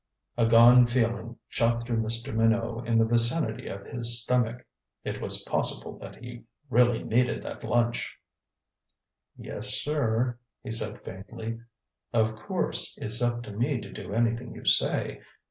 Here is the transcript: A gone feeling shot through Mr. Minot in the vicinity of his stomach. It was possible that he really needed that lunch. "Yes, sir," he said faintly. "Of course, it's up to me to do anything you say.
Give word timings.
A 0.35 0.47
gone 0.47 0.87
feeling 0.87 1.37
shot 1.47 1.85
through 1.85 2.01
Mr. 2.01 2.33
Minot 2.33 2.87
in 2.87 2.97
the 2.97 3.05
vicinity 3.05 3.67
of 3.67 3.85
his 3.85 4.19
stomach. 4.23 4.65
It 5.03 5.21
was 5.21 5.43
possible 5.43 5.99
that 5.99 6.15
he 6.15 6.45
really 6.71 7.03
needed 7.03 7.43
that 7.43 7.63
lunch. 7.63 8.17
"Yes, 9.37 9.67
sir," 9.75 10.39
he 10.63 10.71
said 10.71 11.03
faintly. 11.05 11.59
"Of 12.13 12.33
course, 12.35 12.97
it's 12.99 13.21
up 13.21 13.43
to 13.43 13.53
me 13.55 13.79
to 13.79 13.91
do 13.93 14.11
anything 14.11 14.55
you 14.55 14.65
say. 14.65 15.21